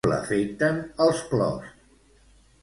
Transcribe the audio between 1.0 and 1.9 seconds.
els plors?